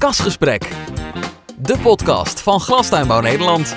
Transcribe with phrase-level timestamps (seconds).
[0.00, 0.68] Kasgesprek,
[1.56, 3.76] de podcast van Glastuinbouw Nederland.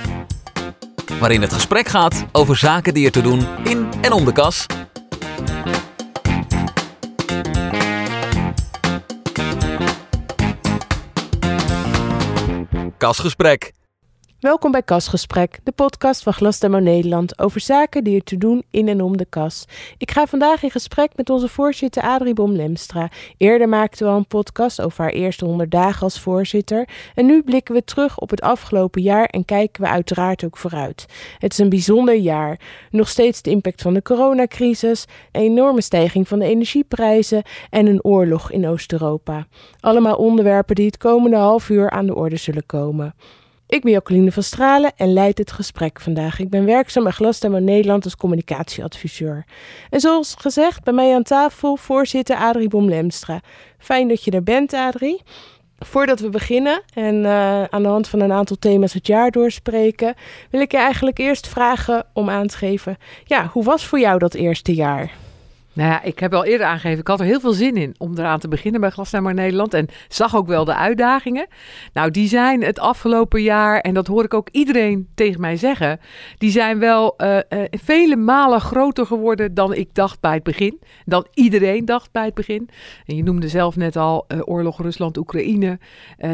[1.20, 4.66] Waarin het gesprek gaat over zaken die er te doen in en om de kas.
[12.98, 13.74] Kasgesprek.
[14.44, 18.88] Welkom bij Kasgesprek, de podcast van Glasdemo Nederland over zaken die er te doen in
[18.88, 19.66] en om de kas.
[19.98, 23.10] Ik ga vandaag in gesprek met onze voorzitter Adrie Bom-Lemstra.
[23.38, 26.88] Eerder maakten we al een podcast over haar eerste 100 dagen als voorzitter.
[27.16, 31.06] En nu blikken we terug op het afgelopen jaar en kijken we uiteraard ook vooruit.
[31.38, 32.60] Het is een bijzonder jaar.
[32.92, 38.04] Nog steeds de impact van de coronacrisis, een enorme stijging van de energieprijzen en een
[38.04, 39.48] oorlog in Oost-Europa.
[39.80, 43.14] Allemaal onderwerpen die het komende half uur aan de orde zullen komen.
[43.74, 46.40] Ik ben Jacqueline van Stralen en leid het gesprek vandaag.
[46.40, 49.46] Ik ben werkzaam bij Glasdemo Nederland als communicatieadviseur.
[49.90, 53.42] En zoals gezegd, bij mij aan tafel voorzitter Adrie Bom-Lemstra.
[53.78, 55.22] Fijn dat je er bent, Adrie.
[55.80, 60.16] Voordat we beginnen en uh, aan de hand van een aantal thema's het jaar doorspreken,
[60.50, 64.20] wil ik je eigenlijk eerst vragen om aan te geven: ja, hoe was voor jou
[64.20, 65.23] dat eerste jaar?
[65.76, 68.18] Nou ja, ik heb al eerder aangegeven, ik had er heel veel zin in om
[68.18, 69.74] eraan te beginnen bij Glasnijmer Nederland.
[69.74, 71.48] En zag ook wel de uitdagingen.
[71.94, 76.00] Nou, die zijn het afgelopen jaar, en dat hoor ik ook iedereen tegen mij zeggen,
[76.38, 80.80] die zijn wel uh, uh, vele malen groter geworden dan ik dacht bij het begin.
[81.06, 82.70] Dan iedereen dacht bij het begin.
[83.06, 85.80] En je noemde zelf net al uh, oorlog Rusland-Oekraïne,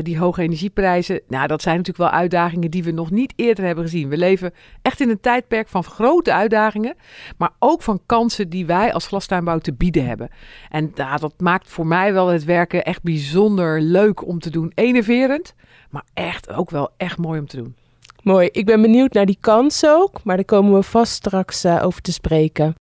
[0.01, 1.21] die hoge energieprijzen.
[1.27, 4.09] Nou, dat zijn natuurlijk wel uitdagingen die we nog niet eerder hebben gezien.
[4.09, 6.95] We leven echt in een tijdperk van grote uitdagingen,
[7.37, 10.29] maar ook van kansen die wij als glas glastuinbouw te bieden hebben.
[10.69, 14.71] En ja, dat maakt voor mij wel het werken echt bijzonder leuk om te doen.
[14.75, 15.53] Enerverend,
[15.89, 17.75] maar echt ook wel echt mooi om te doen.
[18.23, 21.85] Mooi, ik ben benieuwd naar die kans ook, maar daar komen we vast straks uh,
[21.85, 22.75] over te spreken.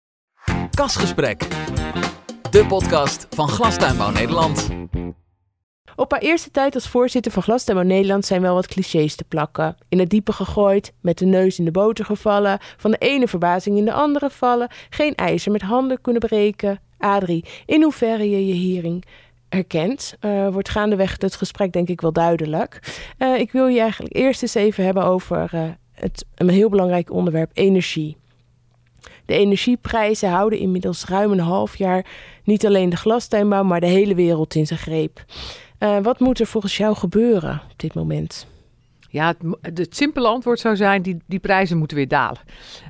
[0.70, 1.48] Kasgesprek,
[2.50, 4.68] de podcast van Glastuinbouw Nederland.
[5.96, 9.76] Op haar eerste tijd als voorzitter van Glasdemo Nederland zijn wel wat clichés te plakken.
[9.88, 13.76] In het diepe gegooid, met de neus in de boter gevallen, van de ene verbazing
[13.76, 16.80] in de andere vallen, geen ijzer met handen kunnen breken.
[16.98, 19.02] Adrie, in hoeverre je je hierin
[19.48, 23.02] herkent, uh, wordt gaandeweg het gesprek denk ik wel duidelijk.
[23.18, 25.62] Uh, ik wil je eigenlijk eerst eens even hebben over uh,
[25.92, 28.16] het, een heel belangrijk onderwerp, energie.
[29.26, 32.06] De energieprijzen houden inmiddels ruim een half jaar
[32.44, 35.24] niet alleen de glastuinbouw, maar de hele wereld in zijn greep.
[35.78, 38.46] Uh, wat moet er volgens jou gebeuren op dit moment?
[39.14, 42.40] Ja, het, het, simpele antwoord zou zijn, die, die prijzen moeten weer dalen.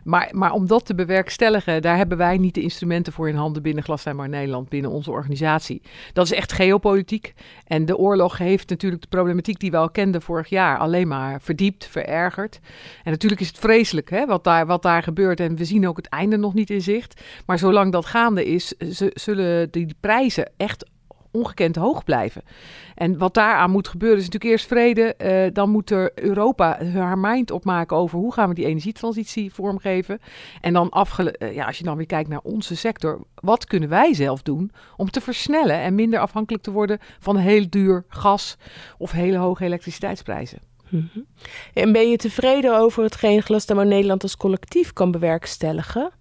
[0.04, 3.62] Maar, maar om dat te bewerkstelligen, daar hebben wij niet de instrumenten voor in handen
[3.62, 5.82] binnen Glastuinbouw Nederland, binnen onze organisatie.
[6.12, 7.34] Dat is echt geopolitiek.
[7.66, 11.40] En de oorlog heeft natuurlijk de problematiek die we al kenden vorig jaar alleen maar
[11.40, 12.60] verdiept, verergerd.
[13.02, 15.40] En natuurlijk is het vreselijk hè, wat, daar, wat daar gebeurt.
[15.40, 17.22] En we zien ook het einde nog niet in zicht.
[17.46, 18.74] Maar zolang dat gaande is,
[19.14, 20.84] zullen die prijzen echt
[21.34, 22.42] ongekend hoog blijven.
[22.94, 25.14] En wat daaraan moet gebeuren is natuurlijk eerst vrede.
[25.18, 30.18] Uh, dan moet er Europa haar mind opmaken over hoe gaan we die energietransitie vormgeven.
[30.60, 33.88] En dan afgele uh, ja, als je dan weer kijkt naar onze sector, wat kunnen
[33.88, 38.56] wij zelf doen om te versnellen en minder afhankelijk te worden van heel duur gas
[38.98, 40.58] of hele hoge elektriciteitsprijzen.
[41.12, 41.26] -hmm.
[41.72, 46.12] En ben je tevreden over hetgeen Glasdamo Nederland als collectief kan bewerkstelligen?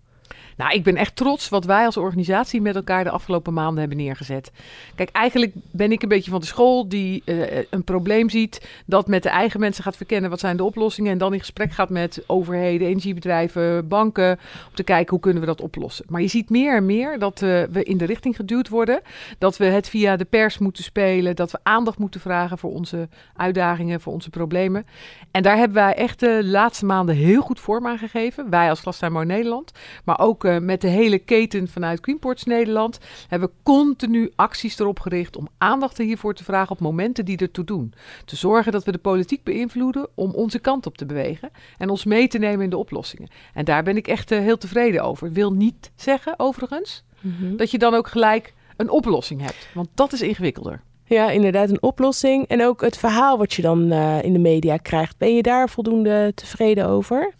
[0.57, 3.97] Nou, ik ben echt trots wat wij als organisatie met elkaar de afgelopen maanden hebben
[3.97, 4.51] neergezet.
[4.95, 9.07] Kijk, eigenlijk ben ik een beetje van de school die uh, een probleem ziet, dat
[9.07, 11.89] met de eigen mensen gaat verkennen wat zijn de oplossingen en dan in gesprek gaat
[11.89, 14.31] met overheden, energiebedrijven, banken,
[14.69, 16.05] om te kijken hoe kunnen we dat oplossen.
[16.09, 19.01] Maar je ziet meer en meer dat uh, we in de richting geduwd worden,
[19.37, 23.07] dat we het via de pers moeten spelen, dat we aandacht moeten vragen voor onze
[23.35, 24.85] uitdagingen, voor onze problemen.
[25.31, 28.79] En daar hebben wij echt de laatste maanden heel goed vorm aan gegeven, wij als
[28.79, 29.71] Glastuinbouw Nederland,
[30.03, 34.99] maar ook uh, met de hele keten vanuit Greenports Nederland hebben we continu acties erop
[34.99, 37.93] gericht om aandacht hiervoor te vragen op momenten die ertoe doen.
[38.25, 42.05] Te zorgen dat we de politiek beïnvloeden om onze kant op te bewegen en ons
[42.05, 43.29] mee te nemen in de oplossingen.
[43.53, 45.31] En daar ben ik echt uh, heel tevreden over.
[45.31, 47.57] Wil niet zeggen, overigens, mm -hmm.
[47.57, 50.81] dat je dan ook gelijk een oplossing hebt, want dat is ingewikkelder.
[51.05, 52.47] Ja, inderdaad, een oplossing.
[52.47, 55.17] En ook het verhaal wat je dan uh, in de media krijgt.
[55.17, 57.33] Ben je daar voldoende tevreden over?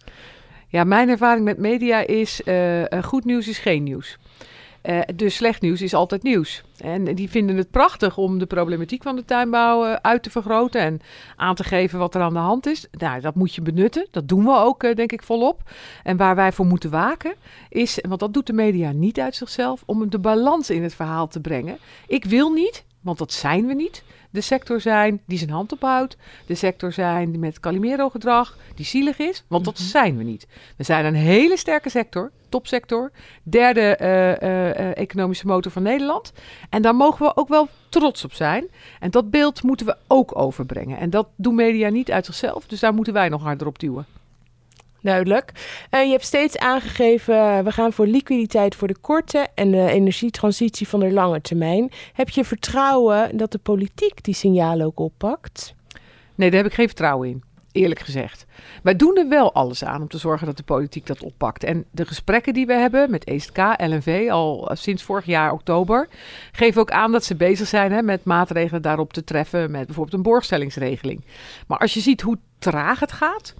[0.74, 4.18] Ja, mijn ervaring met media is: uh, goed nieuws is geen nieuws.
[4.82, 6.62] Uh, dus slecht nieuws is altijd nieuws.
[6.78, 11.00] En die vinden het prachtig om de problematiek van de tuinbouw uit te vergroten en
[11.36, 12.86] aan te geven wat er aan de hand is.
[12.90, 14.06] Nou, dat moet je benutten.
[14.10, 15.62] Dat doen we ook, denk ik, volop.
[16.02, 17.34] En waar wij voor moeten waken
[17.68, 21.28] is, want dat doet de media niet uit zichzelf, om de balans in het verhaal
[21.28, 21.78] te brengen.
[22.06, 24.02] Ik wil niet, want dat zijn we niet
[24.34, 26.16] de sector zijn die zijn hand ophoudt.
[26.46, 29.44] De sector zijn die met Calimero-gedrag, die zielig is.
[29.48, 29.82] Want dat Mhm.
[29.88, 30.46] zijn we niet.
[30.76, 33.10] We zijn een hele sterke sector, topsector.
[33.42, 36.32] Derde eh, eh, eh, economische motor van Nederland.
[36.70, 38.66] En daar mogen we ook wel trots op zijn.
[39.00, 40.98] En dat beeld moeten we ook overbrengen.
[40.98, 42.66] En dat doen media niet uit zichzelf.
[42.66, 44.06] Dus daar moeten wij nog harder op duwen.
[45.04, 45.52] Duidelijk.
[45.90, 50.88] Je hebt steeds aangegeven, eh, we gaan voor liquiditeit voor de korte en de energietransitie
[50.88, 51.90] van de lange termijn.
[52.12, 55.74] Heb je vertrouwen dat de politiek die signalen ook oppakt?
[56.34, 57.42] Nee, daar heb ik geen vertrouwen in.
[57.72, 58.46] Eerlijk gezegd.
[58.82, 61.64] Wij doen er wel alles aan om te zorgen dat de politiek dat oppakt.
[61.64, 66.08] En de gesprekken die we hebben met EZK, LNV, al eh, sinds vorig jaar oktober,
[66.52, 69.70] geven ook aan dat ze bezig zijn hè, met maatregelen daarop te treffen.
[69.70, 71.24] Met bijvoorbeeld een borgstellingsregeling.
[71.66, 73.54] Maar als je ziet hoe traag het gaat.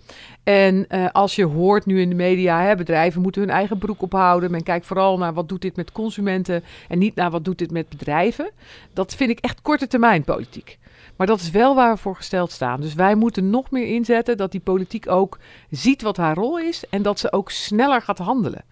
[0.44, 4.02] En eh, als je hoort nu in de media, hè, bedrijven moeten hun eigen broek
[4.02, 4.50] ophouden.
[4.50, 7.70] Men kijkt vooral naar wat doet dit met consumenten en niet naar wat doet dit
[7.70, 8.50] met bedrijven.
[8.93, 10.79] Dat vind ik echt korte termijn politiek.
[11.17, 12.81] Maar dat is wel waar we voor gesteld staan.
[12.81, 15.38] Dus wij moeten nog meer inzetten dat die politiek ook
[15.70, 18.64] ziet wat haar rol is en dat ze ook sneller gaat handelen.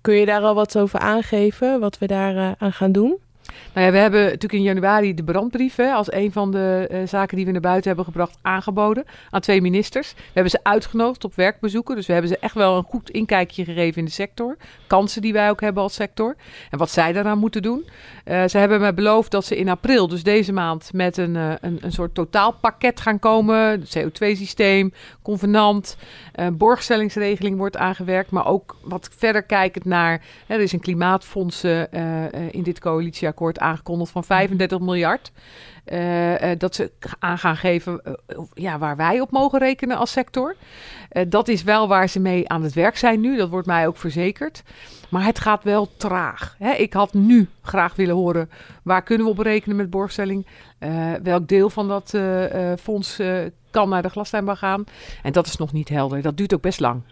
[0.00, 3.18] Kun je daar al wat over aangeven, wat we daar eh, aan gaan doen?
[3.74, 6.98] Nou ja, we hebben natuurlijk in januari de brandbrief hè, als een van de eh,
[7.06, 10.12] zaken die we naar buiten hebben gebracht aangeboden aan twee ministers.
[10.14, 13.64] We hebben ze uitgenodigd op werkbezoeken, dus we hebben ze echt wel een goed inkijkje
[13.64, 14.56] gegeven in de sector.
[14.86, 16.36] Kansen die wij ook hebben als sector
[16.70, 17.88] en wat zij daaraan moeten doen.
[18.24, 21.52] Eh, ze hebben me beloofd dat ze in april, dus deze maand, met een, eh,
[21.60, 23.82] een, een soort totaalpakket gaan komen.
[23.98, 24.92] CO2-systeem,
[25.22, 25.96] convenant,
[26.52, 31.64] borgstellingsregeling wordt aangewerkt, maar ook wat verder kijkend naar, hè, er is een klimaatfonds
[32.50, 35.32] in dit coalitieakkoord aangekondigd van 35 miljard.
[35.84, 40.10] Eh, eh, dat ze aan gaan geven eh, ja, waar wij op mogen rekenen als
[40.10, 40.56] sector.
[41.28, 43.36] Dat is wel waar ze mee aan het werk zijn nu.
[43.36, 44.62] Dat wordt mij ook verzekerd.
[45.10, 46.56] Maar het gaat wel traag.
[46.58, 46.72] Hè?
[46.72, 48.50] Ik had nu graag willen horen
[48.82, 50.46] waar kunnen we op rekenen met borgstelling.
[51.22, 52.18] Welk deel van dat
[52.80, 53.20] fonds
[53.74, 54.84] kan naar de glastuinbouw gaan.
[55.22, 56.22] En dat is nog niet helder.
[56.22, 57.02] Dat duurt ook best lang.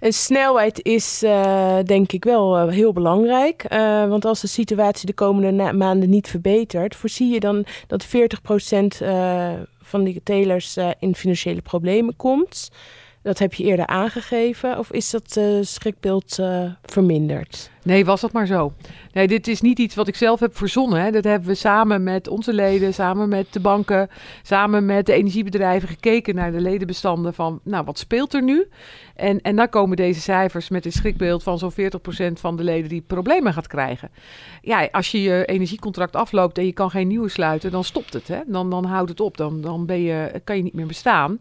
[0.00, 3.64] En snelheid is eh, denk ik wel eh, heel belangrijk.
[3.64, 9.00] Eh, want als de situatie de komende maanden niet verbetert, voorzie je dan dat 40%
[9.00, 9.52] eh
[9.82, 12.70] van die telers in financiële problemen komt.
[13.22, 14.78] Dat heb je eerder aangegeven.
[14.78, 16.38] Of is dat schrikbeeld
[16.82, 17.70] verminderd?
[17.82, 18.72] Nee, was dat maar zo.
[19.12, 21.00] Nee, dit is niet iets wat ik zelf heb verzonnen.
[21.00, 21.10] Hè.
[21.10, 24.08] Dat hebben we samen met onze leden, samen met de banken,
[24.42, 28.68] samen met de energiebedrijven gekeken naar de ledenbestanden van, nou, wat speelt er nu?
[29.14, 32.88] En, en dan komen deze cijfers met een schrikbeeld van zo'n 40% van de leden
[32.88, 34.10] die problemen gaat krijgen.
[34.62, 38.28] Ja, als je je energiecontract afloopt en je kan geen nieuwe sluiten, dan stopt het.
[38.28, 38.40] Hè?
[38.46, 39.36] Dan, dan houdt het op.
[39.36, 41.38] Dan, dan ben je, kan je niet meer bestaan.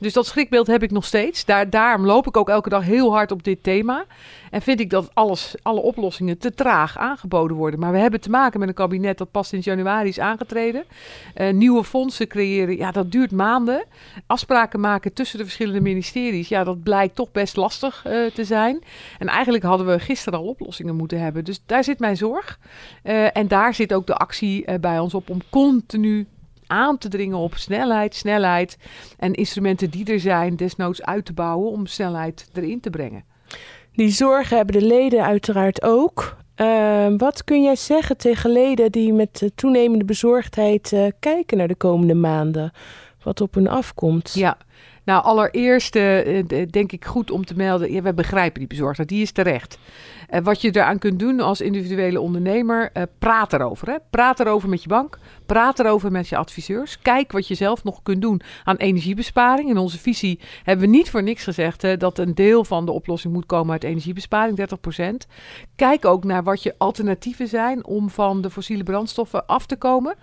[0.00, 1.44] Dus dat schrikbeeld heb ik nog steeds.
[1.44, 4.04] Daar, daarom loop ik ook elke dag heel hard op dit thema.
[4.50, 7.80] En vind ik dat alles, alle oplossingen te traag aangeboden worden.
[7.80, 10.84] Maar we hebben te maken met een kabinet dat pas sinds januari is aangetreden.
[11.34, 13.84] Eh, nieuwe fondsen creëren, ja, dat duurt maanden.
[14.26, 18.82] Afspraken maken tussen de verschillende ministeries, ja, dat blijkt toch best lastig eh, te zijn.
[19.18, 21.44] En eigenlijk hadden we gisteren al oplossingen moeten hebben.
[21.44, 22.58] Dus daar zit mijn zorg.
[23.02, 26.26] Eh, en daar zit ook de actie bij ons op om continu
[26.66, 28.78] aan te dringen op snelheid, snelheid.
[29.18, 33.31] En instrumenten die er zijn, desnoods uit te bouwen om snelheid erin te brengen.
[33.94, 36.36] Die zorgen hebben de leden uiteraard ook.
[36.54, 41.68] Eh, wat kun jij zeggen tegen leden die met eh, toenemende bezorgdheid eh, kijken naar
[41.68, 42.72] de komende maanden?
[43.22, 44.32] Wat op hun afkomt?
[44.34, 44.56] Ja,
[45.04, 49.22] nou allereerst eh, denk ik goed om te melden, ja, we begrijpen die bezorgdheid, die
[49.22, 49.78] is terecht.
[50.28, 53.88] Eh, wat je eraan kunt doen als individuele ondernemer, praat erover.
[53.88, 53.96] Hè?
[54.10, 55.18] Praat erover met je bank,
[55.52, 56.98] praat erover met je adviseurs.
[56.98, 59.68] Kijk wat je zelf nog kunt doen aan energiebesparing.
[59.68, 62.92] In onze visie hebben we niet voor niks gezegd hè, dat een deel van de
[62.92, 64.58] oplossing moet komen uit energiebesparing,
[65.24, 65.28] 30%.
[65.76, 70.14] Kijk ook naar wat je alternatieven zijn om van de fossiele brandstoffen af te komen.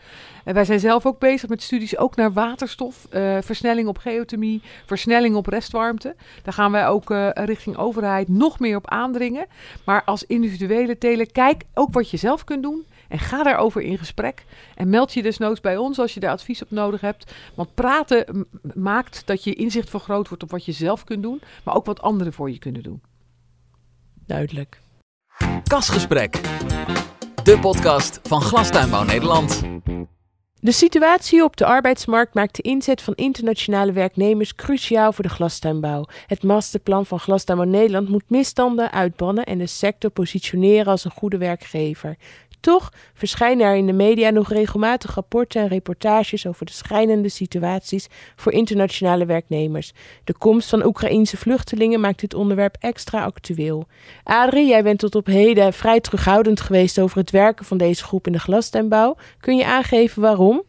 [0.43, 4.61] En wij zijn zelf ook bezig met studies ook naar waterstof, eh, versnelling op geothermie,
[4.85, 6.15] versnelling op restwarmte.
[6.43, 9.45] Daar gaan wij ook eh, richting overheid nog meer op aandringen.
[9.85, 12.85] Maar als individuele teler, kijk ook wat je zelf kunt doen.
[13.09, 14.45] En ga daarover in gesprek.
[14.75, 17.33] En meld je desnoods bij ons als je daar advies op nodig hebt.
[17.55, 21.41] Want praten maakt dat je inzicht vergroot wordt op wat je zelf kunt doen.
[21.63, 23.01] Maar ook wat anderen voor je kunnen doen.
[24.25, 24.79] Duidelijk.
[25.63, 26.41] Kasgesprek.
[27.43, 29.61] De podcast van Glastuinbouw Nederland.
[30.61, 36.05] De situatie op de arbeidsmarkt maakt de inzet van internationale werknemers cruciaal voor de glastuinbouw.
[36.27, 41.37] Het masterplan van Glastuinbouw Nederland moet misstanden uitbannen en de sector positioneren als een goede
[41.37, 42.17] werkgever.
[42.59, 48.07] Toch verschijnen er in de media nog regelmatig rapporten en reportages over de schrijnende situaties
[48.35, 49.91] voor internationale werknemers.
[50.23, 53.87] De komst van Oekraïense vluchtelingen maakt dit onderwerp extra actueel.
[54.23, 58.25] Adrie, jij bent tot op heden vrij terughoudend geweest over het werken van deze groep
[58.27, 59.15] in de glastuinbouw.
[59.39, 60.63] Kun je aangeven waarom?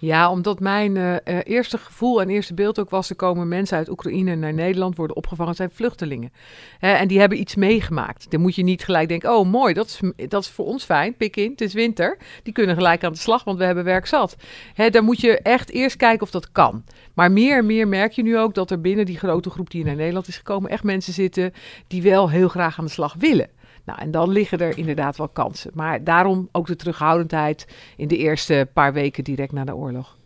[0.00, 3.10] Ja, omdat mijn uh, eerste gevoel en eerste beeld ook was...
[3.10, 6.32] er komen mensen uit Oekraïne naar Nederland, worden opgevangen, zijn vluchtelingen.
[6.80, 8.30] en die hebben iets meegemaakt.
[8.30, 11.16] Dan moet je niet gelijk denken, oh mooi, dat is, dat is voor ons fijn,
[11.16, 12.18] pik in, het is winter.
[12.42, 14.36] Die kunnen gelijk aan de slag, want we hebben werk zat.
[14.74, 16.84] Hè, dan moet je echt eerst kijken of dat kan.
[17.14, 19.84] Maar meer en meer merk je nu ook dat er binnen die grote groep die
[19.84, 20.70] naar Nederland is gekomen...
[20.70, 21.52] echt mensen zitten
[21.86, 23.48] die wel heel graag aan de slag willen.
[23.88, 25.70] Nou, en dan liggen er inderdaad wel kansen.
[25.74, 27.66] Maar daarom ook de terughoudendheid
[27.96, 30.16] in de eerste paar weken direct na de oorlog.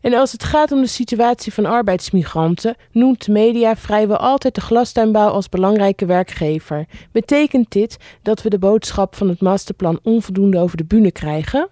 [0.00, 5.28] En als het gaat om de situatie van arbeidsmigranten, noemt media vrijwel altijd de glastuinbouw
[5.28, 6.86] als belangrijke werkgever.
[7.12, 11.68] Betekent dit dat we de boodschap van het masterplan onvoldoende over de bühne krijgen?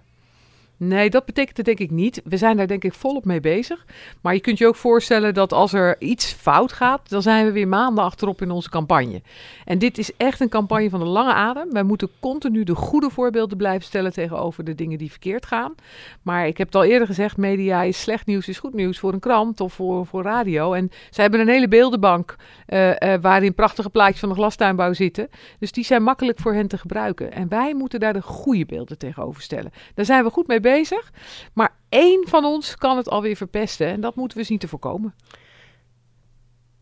[0.79, 2.21] Nee, dat betekent het denk ik niet.
[2.23, 3.85] We zijn daar denk ik volop mee bezig.
[4.21, 7.51] Maar je kunt je ook voorstellen dat als er iets fout gaat, dan zijn we
[7.51, 9.21] weer maanden achterop in onze campagne.
[9.65, 11.71] En dit is echt een campagne van de lange adem.
[11.71, 15.75] Wij moeten continu de goede voorbeelden blijven stellen tegenover de dingen die verkeerd gaan.
[16.21, 19.13] Maar ik heb het al eerder gezegd, media is slecht nieuws, is goed nieuws voor
[19.13, 20.73] een krant of voor, voor radio.
[20.73, 22.35] En ze hebben een hele beeldenbank
[22.67, 25.29] uh, uh, waarin prachtige plaatjes van de glastuinbouw zitten.
[25.59, 27.31] Dus die zijn makkelijk voor hen te gebruiken.
[27.31, 29.71] En wij moeten daar de goede beelden tegenover stellen.
[29.93, 31.11] Daar zijn we goed mee bezig bezig.
[31.53, 33.87] Maar één van ons kan het alweer verpesten.
[33.87, 35.13] En dat moeten we zien te voorkomen.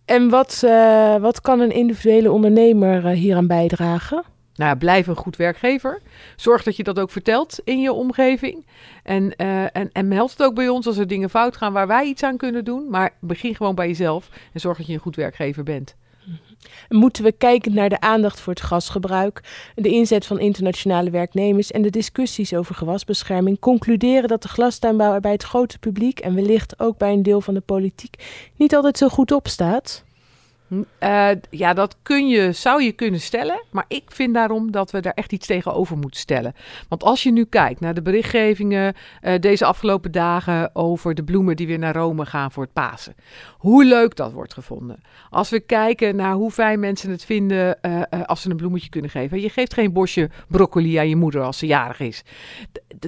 [0.05, 4.23] En wat, uh, wat kan een individuele ondernemer uh, hieraan bijdragen?
[4.55, 6.01] Nou, blijf een goed werkgever.
[6.35, 8.67] Zorg dat je dat ook vertelt in je omgeving.
[9.03, 11.87] En, uh, en, en meld het ook bij ons als er dingen fout gaan waar
[11.87, 12.89] wij iets aan kunnen doen.
[12.89, 15.95] Maar begin gewoon bij jezelf en zorg dat je een goed werkgever bent.
[16.89, 19.41] Moeten we kijken naar de aandacht voor het gasgebruik,
[19.75, 25.21] de inzet van internationale werknemers en de discussies over gewasbescherming, concluderen dat de glastuinbouw er
[25.21, 28.15] bij het grote publiek en wellicht ook bij een deel van de politiek
[28.55, 30.05] niet altijd zo goed op staat?
[30.69, 33.63] Uh, ja, dat kun je, zou je kunnen stellen.
[33.71, 36.55] Maar ik vind daarom dat we daar echt iets tegenover moeten stellen.
[36.87, 41.55] Want als je nu kijkt naar de berichtgevingen uh, deze afgelopen dagen over de bloemen
[41.55, 43.15] die weer naar Rome gaan voor het Pasen.
[43.57, 45.03] Hoe leuk dat wordt gevonden.
[45.29, 49.11] Als we kijken naar hoe fijn mensen het vinden uh, als ze een bloemetje kunnen
[49.11, 49.41] geven.
[49.41, 52.23] Je geeft geen bosje broccoli aan je moeder als ze jarig is.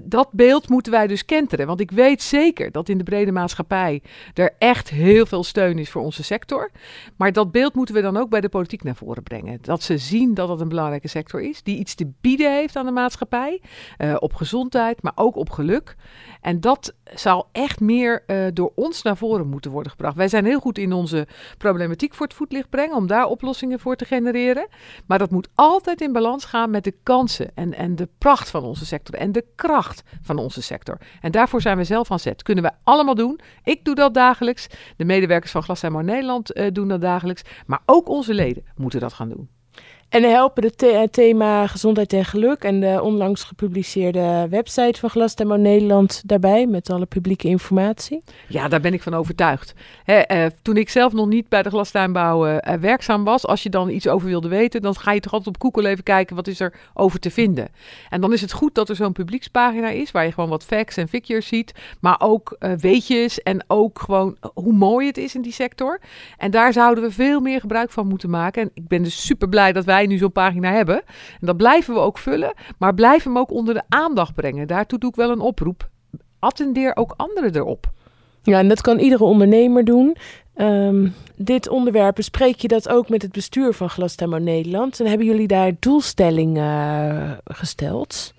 [0.04, 1.68] Dat beeld moeten wij dus kenteren.
[1.68, 4.02] Want ik weet zeker dat in de brede maatschappij
[4.34, 6.72] er echt heel veel steun is voor onze sector.
[7.16, 9.60] Maar beeld moeten we dan ook bij de politiek naar voren brengen.
[9.62, 12.86] Dat ze zien dat het een belangrijke sector is, die iets te bieden heeft aan
[12.86, 13.62] de maatschappij,
[13.98, 15.96] uh, op gezondheid, maar ook op geluk.
[16.42, 20.16] En dat zou echt meer uh, door ons naar voren moeten worden gebracht.
[20.16, 21.28] Wij zijn heel goed in onze
[21.58, 24.68] problematiek voor het voetlicht brengen, om daar oplossingen voor te genereren.
[25.06, 28.64] Maar dat moet altijd in balans gaan met de kansen en, en de pracht van
[28.64, 30.98] onze sector en de kracht van onze sector.
[31.22, 32.44] En daarvoor zijn we zelf aan zet.
[32.44, 33.40] Kunnen we allemaal doen.
[33.64, 34.68] Ik doe dat dagelijks.
[34.98, 37.39] De medewerkers van Glasheim Nederland uh, doen dat dagelijks.
[37.66, 39.50] Maar ook onze leden moeten dat gaan doen.
[40.10, 45.56] En helpen het the thema gezondheid en geluk en de onlangs gepubliceerde website van Glasdemo
[45.56, 48.24] Nederland daarbij met alle publieke informatie?
[48.48, 49.74] Ja, daar ben ik van overtuigd.
[50.06, 53.90] uh, toen ik zelf nog niet bij de glastuinbouw uh, werkzaam was, als je dan
[53.90, 56.60] iets over wilde weten, dan ga je toch altijd op Google even kijken wat is
[56.60, 57.68] er over te vinden.
[58.10, 60.98] En dan is het goed dat er zo'n publiekspagina is waar je gewoon wat facts
[60.98, 65.42] en figures ziet, maar ook uh, weetjes en ook gewoon hoe mooi het is in
[65.42, 66.00] die sector.
[66.38, 68.62] En daar zouden we veel meer gebruik van moeten maken.
[68.62, 70.96] En ik ben dus super blij dat wij nu zo'n pagina hebben.
[71.40, 74.68] En dat blijven we ook vullen, maar blijven hem ook onder de aandacht brengen.
[74.68, 75.90] Daartoe doe ik wel een oproep.
[76.40, 77.92] Attendeer ook anderen erop.
[78.44, 80.16] Ja, en dat kan iedere ondernemer doen.
[80.56, 85.00] Um, dit onderwerp bespreek je dat ook met het bestuur van Glastemmo Nederland.
[85.00, 88.34] En hebben jullie daar doelstellingen uh, gesteld?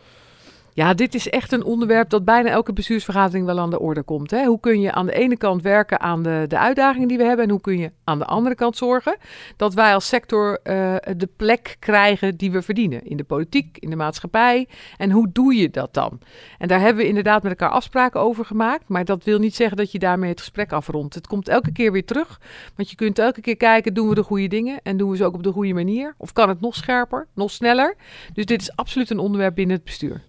[0.73, 4.31] Ja, dit is echt een onderwerp dat bijna elke bestuursvergadering wel aan de orde komt.
[4.31, 4.45] Hè?
[4.45, 7.45] Hoe kun je aan de ene kant werken aan de, de uitdagingen die we hebben
[7.45, 9.17] en hoe kun je aan de andere kant zorgen
[9.57, 13.91] dat wij als sector uh, de plek krijgen die we verdienen in de politiek, in
[13.91, 14.69] de maatschappij.
[14.97, 16.21] En hoe doe je dat dan?
[16.59, 19.77] En daar hebben we inderdaad met elkaar afspraken over gemaakt, maar dat wil niet zeggen
[19.77, 21.15] dat je daarmee het gesprek afrondt.
[21.15, 22.41] Het komt elke keer weer terug,
[22.77, 25.25] want je kunt elke keer kijken, doen we de goede dingen en doen we ze
[25.25, 26.15] ook op de goede manier?
[26.19, 27.97] Of kan het nog scherper, nog sneller?
[28.33, 30.23] Dus dit is absoluut een onderwerp binnen het bestuur.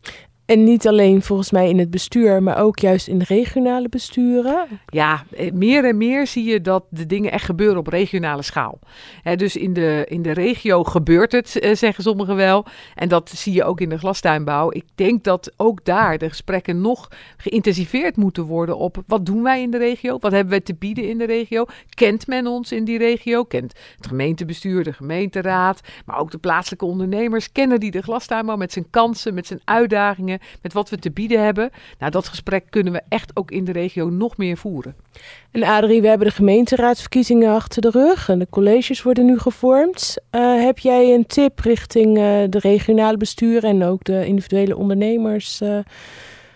[0.51, 4.67] En niet alleen volgens mij in het bestuur, maar ook juist in regionale besturen.
[4.85, 8.79] Ja, eh, meer en meer zie je dat de dingen echt gebeuren op regionale schaal.
[9.35, 12.65] dus in de, in de regio gebeurt het, eh, zeggen sommigen wel.
[12.95, 14.71] En dat zie je ook in de glastuinbouw.
[14.71, 19.61] Ik denk dat ook daar de gesprekken nog geïntensiveerd moeten worden op wat doen wij
[19.61, 20.17] in de regio?
[20.19, 21.65] Wat hebben we te bieden in de regio?
[21.89, 23.43] Kent men ons in die regio?
[23.43, 27.51] Kent het gemeentebestuur, de gemeenteraad, maar ook de plaatselijke ondernemers?
[27.51, 30.39] Kennen die de glastuinbouw met zijn kansen, met zijn uitdagingen?
[30.61, 31.69] Met wat we te bieden hebben.
[31.99, 34.95] Nou, dat gesprek kunnen we echt ook in de regio nog meer voeren.
[35.51, 40.17] En Adrie, we hebben de gemeenteraadsverkiezingen achter de rug en de colleges worden nu gevormd.
[40.31, 45.61] Uh, heb jij een tip richting uh, de regionale besturen en ook de individuele ondernemers?
[45.61, 45.79] Uh,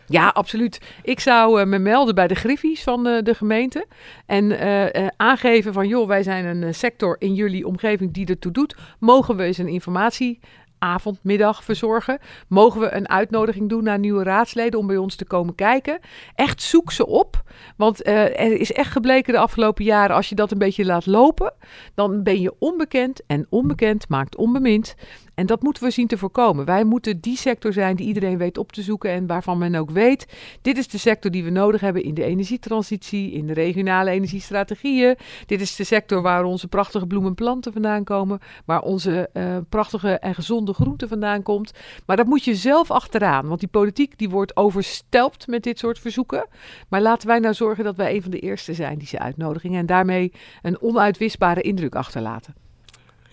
[0.08, 0.82] Ja, absoluut.
[1.04, 3.86] Ik zou uh, me melden bij de griffies van uh, de gemeente.
[4.26, 8.76] En uh, aangeven van, joh, wij zijn een sector in jullie omgeving die ertoe doet.
[9.00, 10.40] Mogen we eens een informatie
[10.80, 12.20] avond, middag verzorgen.
[12.48, 16.00] Mogen we een uitnodiging doen naar nieuwe raadsleden om bij ons te komen kijken?
[16.36, 17.44] Echt zoek ze op.
[17.78, 21.06] Want uh, er is echt gebleken de afgelopen jaren, als je dat een beetje laat
[21.06, 21.54] lopen,
[21.96, 24.96] dan ben je onbekend en onbekend maakt onbemind.
[25.36, 26.66] En dat moeten we zien te voorkomen.
[26.66, 29.90] Wij moeten die sector zijn die iedereen weet op te zoeken en waarvan men ook
[29.90, 30.26] weet,
[30.62, 35.16] dit is de sector die we nodig hebben in de energietransitie, in de regionale energiestrategieën.
[35.46, 40.36] Dit is de sector waar onze prachtige bloemenplanten vandaan komen, waar onze uh, prachtige en
[40.36, 41.72] gezonde groente vandaan komt.
[42.06, 46.00] Maar dat moet je zelf achteraan, want die politiek die wordt overstelpt met dit soort
[46.00, 46.48] verzoeken.
[46.90, 49.74] Maar laten wij nou zorgen dat wij een van de eerste zijn die ze uitnodigen
[49.74, 52.65] en daarmee een onuitwisbare indruk achterlaten.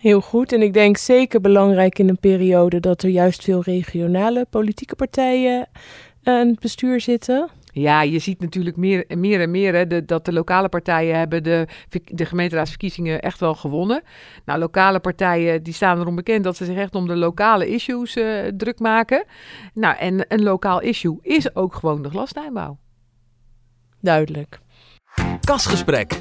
[0.03, 0.53] Heel goed.
[0.53, 5.69] En ik denk zeker belangrijk in een periode dat er juist veel regionale politieke partijen
[6.23, 7.49] aan het bestuur zitten.
[7.73, 11.43] Ja, je ziet natuurlijk meer, meer en meer hè, de, dat de lokale partijen hebben
[11.43, 11.67] de,
[12.05, 14.03] de gemeenteraadsverkiezingen echt wel gewonnen.
[14.45, 18.17] Nou, lokale partijen die staan erom bekend dat ze zich echt om de lokale issues
[18.17, 19.25] uh, druk maken.
[19.75, 22.79] Nou, en een lokaal issue is ook gewoon de glastuinbouw.
[24.01, 24.59] Duidelijk.
[25.45, 26.19] Kasgesprek.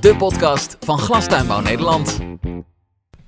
[0.00, 2.18] De podcast van Glastuinbouw Nederland.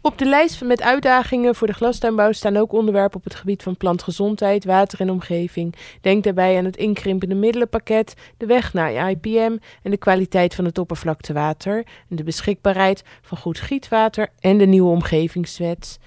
[0.06, 3.76] Op de lijst met uitdagingen voor de glastuinbouw staan ook onderwerpen op het gebied van
[3.76, 5.74] plantgezondheid, water en omgeving.
[6.00, 10.78] Denk daarbij aan het inkrimpende middelenpakket, de weg naar IPM en de kwaliteit van het
[10.78, 15.98] oppervlaktewater en de beschikbaarheid van goed gietwater en de nieuwe omgevingswet.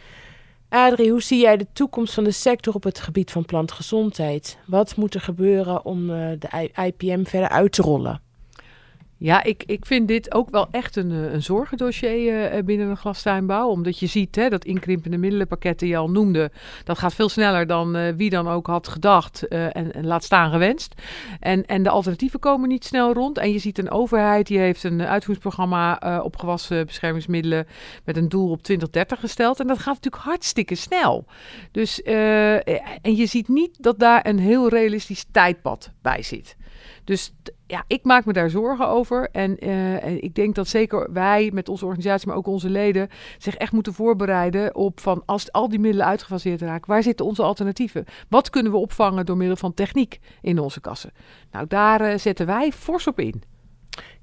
[0.70, 4.58] Adrie, hoe zie jij de toekomst van de sector op het gebied van plantgezondheid?
[4.66, 8.27] Wat moet er gebeuren om uh, de IPM verder uit te rollen?
[9.20, 12.98] Ja, ik, ik vind dit ook wel echt een, eh, een zorgendossier uh, binnen een
[12.98, 13.68] glastuinbouw.
[13.68, 16.52] Omdat je ziet hè, dat inkrimpende middelenpakketten je al noemde.
[16.84, 20.94] Dat gaat veel sneller dan wie dan ook had gedacht en, en, laat staan gewenst.
[21.40, 23.38] En, en de alternatieven komen niet snel rond.
[23.38, 27.68] En je ziet een overheid die heeft een uitvoeringsprogramma op gewassen beschermingsmiddelen
[28.04, 29.60] met een doel op 2030 gesteld.
[29.60, 31.26] En dat gaat natuurlijk hartstikke snel.
[31.72, 36.56] Dus, en je ziet niet dat daar een heel realistisch tijdpad bij zit.
[37.08, 37.34] Dus
[37.68, 39.30] ja, ik maak me daar zorgen over.
[39.32, 43.56] En uh, ik denk dat zeker wij met onze organisatie, maar ook onze leden, zich
[43.56, 48.06] echt moeten voorbereiden op van als al die middelen uitgefaseerd raken, waar zitten onze alternatieven?
[48.30, 51.12] Wat kunnen we opvangen door middel van techniek in onze kassen?
[51.52, 53.44] Nou, daar uh, zetten wij fors op in.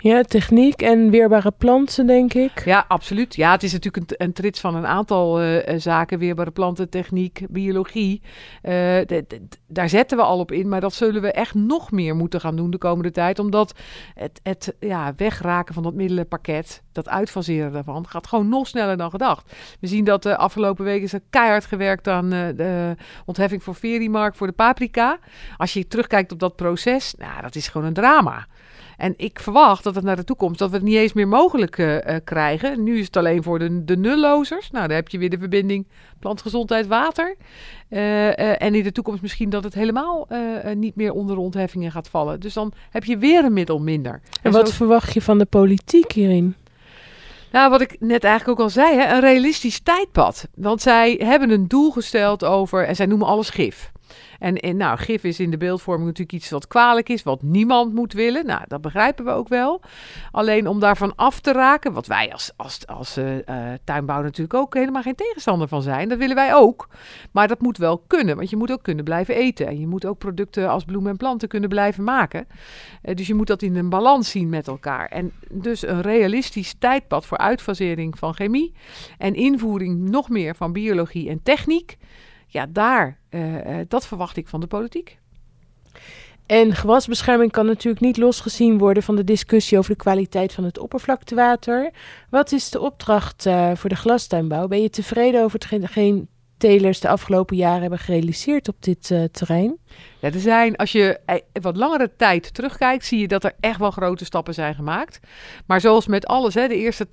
[0.04, 2.64] Ja, techniek en weerbare planten, denk ik.
[2.64, 3.34] Ja, absoluut.
[3.36, 6.18] Ja, het is natuurlijk een, trits van een aantal uh, zaken.
[6.18, 8.22] Weerbare planten, techniek, biologie.
[8.62, 8.98] Uh,
[9.66, 10.68] daar zetten we al op in.
[10.68, 13.38] Maar dat zullen we echt nog meer moeten gaan doen de komende tijd.
[13.38, 13.74] Omdat
[14.14, 19.10] het, het ja, wegraken van dat middelenpakket, dat uitfaseren daarvan, gaat gewoon nog sneller dan
[19.10, 19.52] gedacht.
[19.80, 24.34] We zien dat de afgelopen weken is er keihard gewerkt aan de ontheffing voor Verimark,
[24.34, 25.18] voor de paprika.
[25.56, 28.46] Als je terugkijkt op dat proces, nou, dat is gewoon een drama.
[28.96, 31.78] En ik verwacht dat het naar de toekomst dat we het niet eens meer mogelijk
[31.78, 32.82] uh, uh, krijgen.
[32.82, 34.70] Nu is het alleen voor de, de nullozers.
[34.70, 35.86] Nou, dan heb je weer de verbinding
[36.18, 37.36] plantgezondheid water.
[37.90, 40.28] Uh, en in de toekomst misschien dat het helemaal
[40.74, 42.40] niet meer onder ontheffingen gaat vallen.
[42.40, 44.12] Dus dan heb je weer een middel minder.
[44.12, 46.54] En, en wat verwacht je van de politiek hierin?
[47.52, 50.48] Nou, wat ik net eigenlijk ook al zei, hè, een realistisch tijdpad.
[50.54, 53.92] Want zij hebben een doel gesteld over, en zij noemen alles gif.
[54.38, 57.94] En, en nou, gif is in de beeldvorming natuurlijk iets wat kwalijk is, wat niemand
[57.94, 58.46] moet willen.
[58.46, 59.80] Nou, dat begrijpen we ook wel.
[60.30, 63.24] Alleen om daarvan af te raken, wat wij als, als, als uh,
[63.84, 66.08] tuinbouw natuurlijk ook helemaal geen tegenstander van zijn.
[66.08, 66.88] Dat willen wij ook.
[67.30, 69.66] Maar dat moet wel kunnen, want je moet ook kunnen blijven eten.
[69.66, 72.46] En je moet ook producten als bloemen en planten kunnen blijven maken.
[73.02, 75.08] Uh, dus je moet dat in een balans zien met elkaar.
[75.08, 78.72] En dus een realistisch tijdpad voor uitfasering van chemie
[79.18, 81.96] en invoering nog meer van biologie en techniek
[82.54, 85.18] ja, daar, uh, dat verwacht ik van de politiek.
[86.46, 90.78] En gewasbescherming kan natuurlijk niet losgezien worden van de discussie over de kwaliteit van het
[90.78, 91.90] oppervlaktewater.
[92.30, 94.68] Wat is de opdracht uh, voor de glastuinbouw?
[94.68, 99.78] Ben je tevreden over hetgeen telers de afgelopen jaren hebben gerealiseerd op dit terrein?
[100.32, 103.90] Er zijn, als je eh, wat langere tijd terugkijkt, zie je dat er echt wel
[103.90, 105.20] grote stappen zijn gemaakt.
[105.66, 107.08] Maar zoals met alles, hè, de eerste 80%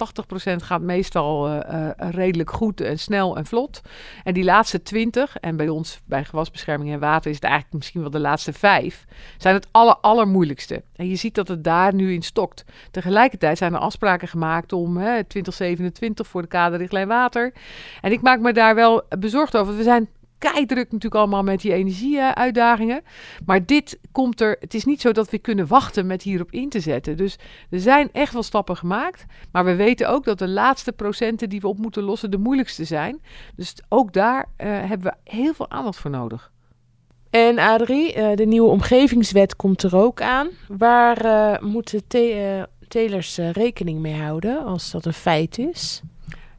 [0.55, 3.81] gaat meestal uh, uh, redelijk goed en snel en vlot.
[4.23, 8.01] En die laatste 20, en bij ons bij gewasbescherming en water is het eigenlijk misschien
[8.01, 9.05] wel de laatste 5,
[9.37, 10.83] zijn het aller, allermoeilijkste.
[10.95, 12.65] En je ziet dat het daar nu in stokt.
[12.91, 17.53] Tegelijkertijd zijn er afspraken gemaakt om hè, 2027 voor de kaderrichtlijn water.
[18.01, 19.77] En ik maak me daar wel bezorgd over.
[19.77, 20.09] We zijn
[20.49, 23.01] keidruk natuurlijk allemaal met die energieuitdagingen.
[23.45, 24.57] Maar dit komt er.
[24.59, 27.17] Het is niet zo dat we kunnen wachten met hierop in te zetten.
[27.17, 29.25] Dus er zijn echt wel stappen gemaakt.
[29.51, 32.83] Maar we weten ook dat de laatste procenten die we op moeten lossen de moeilijkste
[32.83, 33.21] zijn.
[33.55, 36.51] Dus ook daar uh, hebben we heel veel aandacht voor nodig.
[37.29, 40.47] En Adrie, uh, de nieuwe omgevingswet komt er ook aan.
[40.67, 46.01] Waar uh, moeten te telers rekening mee houden als dat een feit is?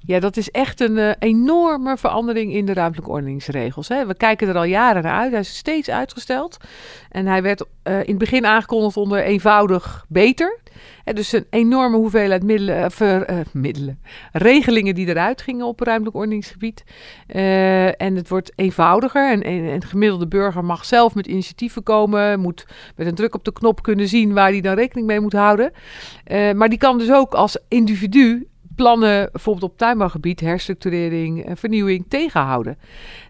[0.07, 3.89] Ja, dat is echt een uh, enorme verandering in de ruimtelijke ordeningsregels.
[3.89, 4.07] Hè.
[4.07, 5.31] We kijken er al jaren naar uit.
[5.31, 6.57] Hij is steeds uitgesteld.
[7.11, 10.61] En hij werd uh, in het begin aangekondigd onder eenvoudig beter.
[11.05, 14.01] Dus een enorme hoeveelheid middelen, ver, uh, middelen,
[14.33, 16.85] regelingen die eruit gingen op ruimtelijk ordeningsgebied.
[17.97, 19.31] en het wordt eenvoudiger.
[19.31, 22.41] En, en, en de gemiddelde burger mag zelf met initiatieven komen.
[22.41, 25.33] Moet met een druk op de knop kunnen zien waar hij dan rekening mee moet
[25.33, 25.73] houden.
[26.55, 32.79] maar die kan dus ook als individu plannen, bijvoorbeeld op tuinbouwgebied, herstructurering, vernieuwing tegenhouden.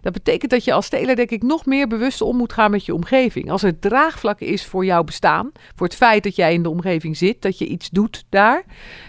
[0.01, 2.85] Dat betekent dat je als steler, denk ik, nog meer bewust om moet gaan met
[2.85, 3.51] je omgeving.
[3.51, 7.17] Als er draagvlak is voor jouw bestaan, voor het feit dat jij in de omgeving
[7.17, 8.63] zit, dat je iets doet daar,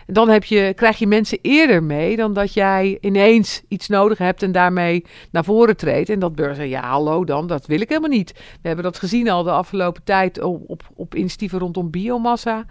[0.07, 4.43] dan heb je, krijg je mensen eerder mee dan dat jij ineens iets nodig hebt
[4.43, 6.09] en daarmee naar voren treedt.
[6.09, 8.33] En dat zeggen, ja hallo dan, dat wil ik helemaal niet.
[8.33, 12.65] We hebben dat gezien al de afgelopen tijd op, op, op initiatieven rondom biomassa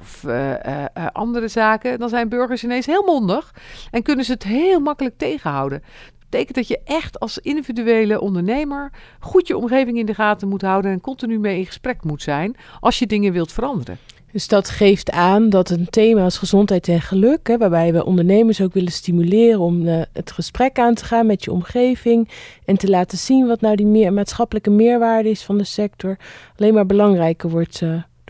[0.00, 1.98] of uh, uh, andere zaken.
[1.98, 3.54] Dan zijn burgers ineens heel mondig
[3.90, 5.82] en kunnen ze het heel makkelijk tegenhouden
[6.30, 10.90] betekent dat je echt als individuele ondernemer goed je omgeving in de gaten moet houden
[10.90, 13.98] en continu mee in gesprek moet zijn als je dingen wilt veranderen.
[14.32, 18.60] Dus dat geeft aan dat een thema als gezondheid en geluk, hè, waarbij we ondernemers
[18.60, 22.28] ook willen stimuleren om het gesprek aan te gaan met je omgeving
[22.64, 26.16] en te laten zien wat nou die meer, maatschappelijke meerwaarde is van de sector,
[26.56, 27.82] alleen maar belangrijker wordt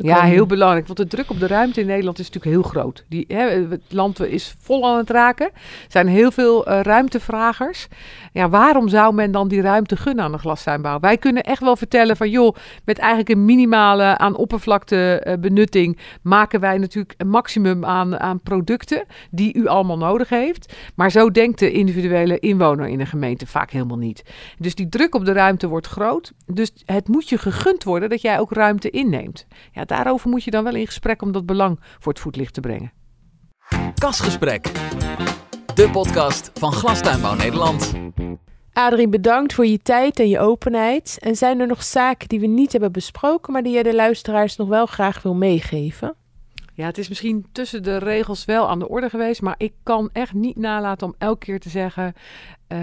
[0.06, 0.86] ja, heel belangrijk.
[0.86, 3.04] Want de druk op de ruimte in Nederland is natuurlijk heel groot.
[3.08, 5.46] Die, hè, het land is vol aan het raken.
[5.54, 7.88] Er zijn heel veel uh, ruimtevragers.
[8.32, 11.00] Ja, waarom zou men dan die ruimte gunnen aan de glastuinbouw?
[11.00, 16.60] Wij kunnen echt wel vertellen van joh, met eigenlijk een minimale aan oppervlaktebenutting uh, maken
[16.60, 20.74] wij natuurlijk een maximum aan, aan producten die u allemaal nodig heeft.
[20.94, 24.22] Maar zo denkt de individuele inwoner in een gemeente vaak helemaal niet.
[24.58, 26.32] Dus die druk op de ruimte wordt groot.
[26.46, 29.46] Dus het moet je gegund worden dat jij ook ruimte inneemt.
[29.72, 32.60] Ja, daarover moet je dan wel in gesprek om dat belang voor het voetlicht te
[32.60, 32.92] brengen.
[33.94, 34.72] Kasgesprek,
[35.74, 37.92] de podcast van Glastuinbouw Nederland.
[38.72, 41.18] Adrie, bedankt voor je tijd en je openheid.
[41.20, 44.56] En zijn er nog zaken die we niet hebben besproken, maar die jij de luisteraars
[44.56, 46.14] nog wel graag wil meegeven?
[46.74, 50.10] Ja, het is misschien tussen de regels wel aan de orde geweest, maar ik kan
[50.12, 52.14] echt niet nalaten om elke keer te zeggen:
[52.72, 52.78] uh,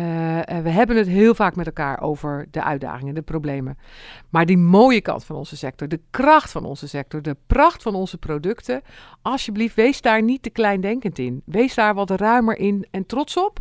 [0.63, 3.77] we hebben het heel vaak met elkaar over de uitdagingen, de problemen.
[4.29, 7.95] Maar die mooie kant van onze sector, de kracht van onze sector, de pracht van
[7.95, 8.81] onze producten,
[9.25, 11.41] alsjeblieft, wees daar niet te kleindenkend in.
[11.45, 13.59] Wees daar wat ruimer in en trots op.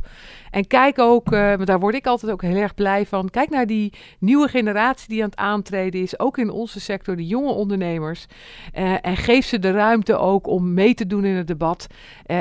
[0.51, 3.31] En kijk ook, want daar word ik altijd ook heel erg blij van.
[3.31, 7.27] Kijk naar die nieuwe generatie die aan het aantreden is, ook in onze sector, de
[7.27, 8.27] jonge ondernemers.
[8.75, 11.87] Uh, en geef ze de ruimte ook om mee te doen in het debat.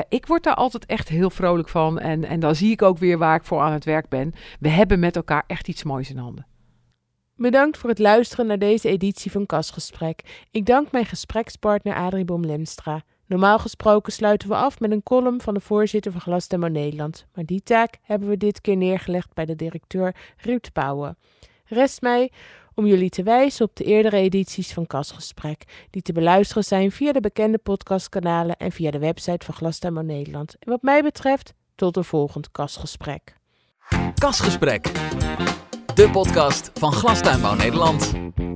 [0.08, 1.98] ik word daar altijd echt heel vrolijk van.
[1.98, 4.32] En, en dan zie ik ook weer waar ik voor aan het werk ben.
[4.60, 6.46] We hebben met elkaar echt iets moois in handen.
[7.36, 10.46] Bedankt voor het luisteren naar deze editie van Kasgesprek.
[10.50, 13.02] Ik dank mijn gesprekspartner Adrie Boom-Lemstra.
[13.26, 17.26] Normaal gesproken sluiten we af met een column van de voorzitter van Glasdemo Nederland.
[17.34, 21.16] Maar die taak hebben we dit keer neergelegd bij de directeur Ruud Pauwen.
[21.64, 22.32] Rest mij
[22.74, 27.12] om jullie te wijzen op de eerdere edities van Kasgesprek, die te beluisteren zijn via
[27.12, 30.56] de bekende podcastkanalen en via de website van Glasdemo Nederland.
[30.58, 33.36] En wat mij betreft, tot een volgend Kasgesprek.
[34.14, 34.92] Kasgesprek.
[35.94, 38.14] De podcast van Glastuinbouw Nederland.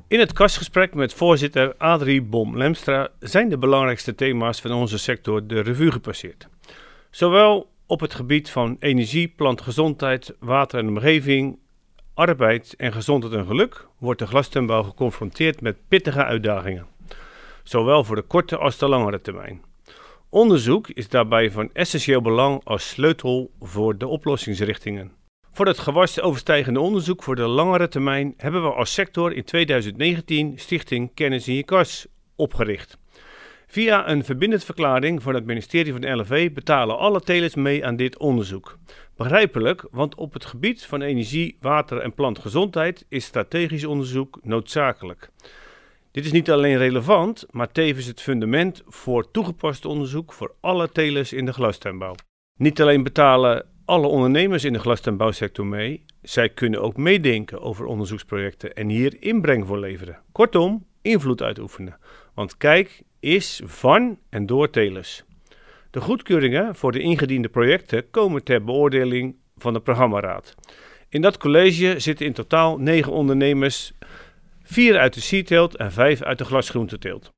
[0.08, 5.60] In het kastgesprek met voorzitter Adrie Bom-Lemstra zijn de belangrijkste thema's van onze sector de
[5.60, 6.48] revue gepasseerd.
[7.10, 11.58] Zowel op het gebied van energie, plantgezondheid, water en omgeving,
[12.14, 16.86] arbeid en gezondheid en geluk wordt de glastuinbouw geconfronteerd met pittige uitdagingen.
[17.62, 19.62] Zowel voor de korte als de langere termijn.
[20.28, 25.17] Onderzoek is daarbij van essentieel belang als sleutel voor de oplossingsrichtingen.
[25.58, 31.14] Voor het gewasoverstijgende onderzoek voor de langere termijn hebben we als sector in 2019 Stichting
[31.14, 32.98] Kennis in je Kas opgericht.
[33.66, 38.18] Via een verbindend verklaring van het ministerie van LV betalen alle telers mee aan dit
[38.18, 38.78] onderzoek.
[39.16, 45.30] Begrijpelijk, want op het gebied van energie, water en plantgezondheid is strategisch onderzoek noodzakelijk.
[46.10, 51.32] Dit is niet alleen relevant, maar tevens het fundament voor toegepast onderzoek voor alle telers
[51.32, 52.14] in de glastuinbouw.
[52.56, 58.74] Niet alleen betalen alle ondernemers in de glastuinbouwsector mee, zij kunnen ook meedenken over onderzoeksprojecten
[58.74, 60.18] en hier inbreng voor leveren.
[60.32, 61.98] Kortom, invloed uitoefenen.
[62.34, 65.24] Want kijk is van en door telers.
[65.90, 70.54] De goedkeuringen voor de ingediende projecten komen ter beoordeling van de programmaraad.
[71.08, 73.92] In dat college zitten in totaal negen ondernemers
[74.62, 77.30] vier uit de sierteelt en vijf uit de glasgroenteteelt.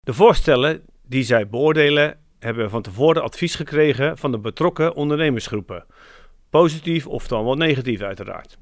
[0.00, 5.84] De voorstellen die zij beoordelen hebben van tevoren advies gekregen van de betrokken ondernemersgroepen.
[6.50, 8.58] Positief of dan wel negatief uiteraard.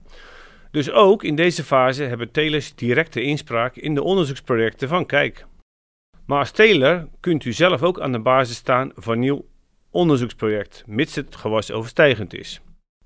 [0.70, 5.46] Dus ook in deze fase hebben telers directe inspraak in de onderzoeksprojecten van Kijk.
[6.26, 9.44] Maar als teler kunt u zelf ook aan de basis staan van nieuw
[9.90, 12.60] onderzoeksproject, mits het gewas overstijgend is.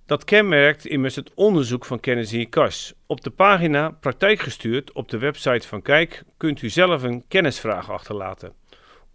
[0.06, 2.94] Dat kenmerkt immers het onderzoek van kennis in je kas.
[3.06, 7.90] Op de pagina Praktijk gestuurd op de website van Kijk kunt u zelf een kennisvraag
[7.90, 8.52] achterlaten.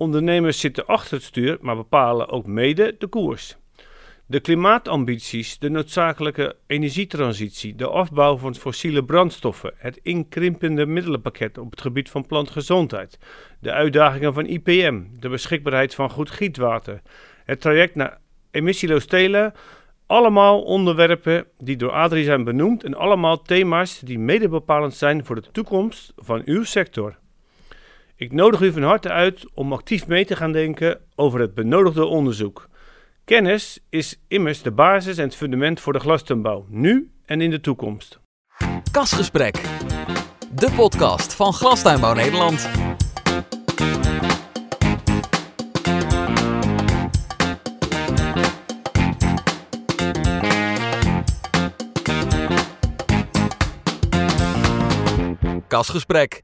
[0.01, 3.57] Ondernemers zitten achter het stuur, maar bepalen ook mede de koers.
[4.25, 11.81] De klimaatambities, de noodzakelijke energietransitie, de afbouw van fossiele brandstoffen, het inkrimpende middelenpakket op het
[11.81, 13.19] gebied van plantgezondheid,
[13.59, 17.01] de uitdagingen van IPM, de beschikbaarheid van goed gietwater,
[17.45, 18.17] het traject naar
[18.51, 19.53] emissieloos telen,
[20.05, 25.35] allemaal onderwerpen die door Adrie zijn benoemd en allemaal thema's die mede bepalend zijn voor
[25.35, 27.20] de toekomst van uw sector.
[28.21, 32.05] Ik nodig u van harte uit om actief mee te gaan denken over het benodigde
[32.05, 32.69] onderzoek.
[33.25, 37.59] Kennis is immers de basis en het fundament voor de glastuinbouw, nu en in de
[37.59, 38.19] toekomst.
[38.91, 39.55] Kasgesprek,
[40.53, 42.69] de podcast van Glastuinbouw Nederland.
[55.67, 56.43] Kasgesprek